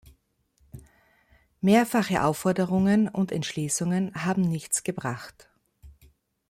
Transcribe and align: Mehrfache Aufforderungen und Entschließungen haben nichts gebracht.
Mehrfache 1.59 2.23
Aufforderungen 2.23 3.07
und 3.07 3.31
Entschließungen 3.31 4.15
haben 4.15 4.41
nichts 4.41 4.81
gebracht. 4.81 5.47